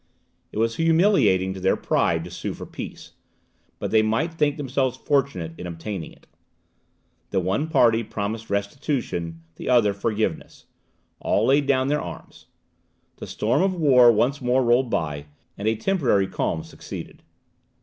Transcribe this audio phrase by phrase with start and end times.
[0.51, 3.11] It was humiliating to their pride to sue for peace,
[3.77, 6.25] but they might think themselves fortunate in obtaining it.
[7.29, 10.65] The one party promised restitution, the other forgiveness.
[11.19, 12.47] All laid down their arms.
[13.17, 17.21] The storm of war once more rolled by, and a temporary calm succeeded.